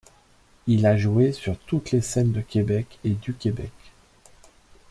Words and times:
Il 0.65 0.87
a 0.87 0.97
joué 0.97 1.31
sur 1.31 1.59
toutes 1.59 1.91
les 1.91 2.01
scènes 2.01 2.31
de 2.31 2.41
Québec 2.41 2.97
et 3.03 3.11
du 3.11 3.35
Québec. 3.35 3.71